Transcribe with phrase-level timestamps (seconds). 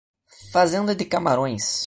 [0.51, 1.79] Fazenda de camarões